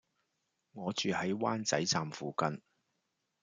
[0.71, 2.59] 我住喺灣仔站附近